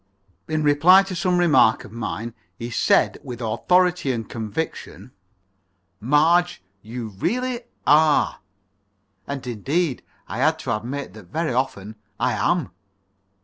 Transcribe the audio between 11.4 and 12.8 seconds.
often I am.